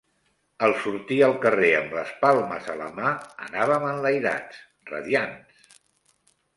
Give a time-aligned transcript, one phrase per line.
[0.67, 3.13] Al sortir al carrer amb les palmes a la mà,
[3.49, 5.75] anàvem enlairats, radiants.